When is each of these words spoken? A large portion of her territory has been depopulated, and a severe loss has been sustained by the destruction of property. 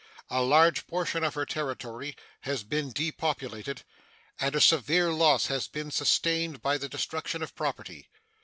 A 0.31 0.41
large 0.41 0.87
portion 0.87 1.23
of 1.23 1.35
her 1.35 1.45
territory 1.45 2.15
has 2.39 2.63
been 2.63 2.89
depopulated, 2.91 3.83
and 4.39 4.55
a 4.55 4.59
severe 4.59 5.13
loss 5.13 5.45
has 5.45 5.67
been 5.67 5.91
sustained 5.91 6.59
by 6.63 6.79
the 6.79 6.89
destruction 6.89 7.43
of 7.43 7.53
property. 7.55 8.09